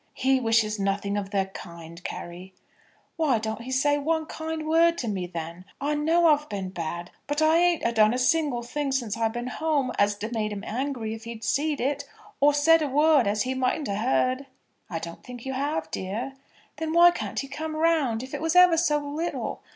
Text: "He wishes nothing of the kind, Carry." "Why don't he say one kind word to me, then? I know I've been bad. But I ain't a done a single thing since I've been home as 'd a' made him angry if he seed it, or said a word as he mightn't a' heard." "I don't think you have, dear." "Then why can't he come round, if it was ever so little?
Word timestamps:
"He 0.15 0.39
wishes 0.39 0.79
nothing 0.79 1.15
of 1.15 1.29
the 1.29 1.51
kind, 1.53 2.03
Carry." 2.03 2.55
"Why 3.17 3.37
don't 3.37 3.61
he 3.61 3.69
say 3.71 3.99
one 3.99 4.25
kind 4.25 4.65
word 4.67 4.97
to 4.97 5.07
me, 5.07 5.27
then? 5.27 5.63
I 5.79 5.93
know 5.93 6.25
I've 6.25 6.49
been 6.49 6.69
bad. 6.71 7.11
But 7.27 7.39
I 7.39 7.59
ain't 7.59 7.83
a 7.85 7.91
done 7.91 8.11
a 8.11 8.17
single 8.17 8.63
thing 8.63 8.91
since 8.91 9.15
I've 9.15 9.33
been 9.33 9.45
home 9.45 9.91
as 9.99 10.15
'd 10.15 10.23
a' 10.23 10.31
made 10.31 10.53
him 10.53 10.63
angry 10.65 11.13
if 11.13 11.25
he 11.25 11.39
seed 11.41 11.79
it, 11.79 12.09
or 12.39 12.51
said 12.51 12.81
a 12.81 12.87
word 12.89 13.27
as 13.27 13.43
he 13.43 13.53
mightn't 13.53 13.89
a' 13.89 13.97
heard." 13.97 14.47
"I 14.89 14.97
don't 14.97 15.23
think 15.23 15.45
you 15.45 15.53
have, 15.53 15.91
dear." 15.91 16.33
"Then 16.77 16.93
why 16.93 17.11
can't 17.11 17.39
he 17.39 17.47
come 17.47 17.75
round, 17.75 18.23
if 18.23 18.33
it 18.33 18.41
was 18.41 18.55
ever 18.55 18.77
so 18.77 18.97
little? 18.97 19.61